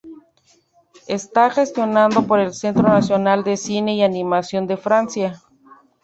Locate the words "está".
1.07-1.51